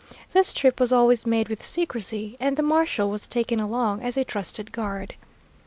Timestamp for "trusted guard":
4.25-5.13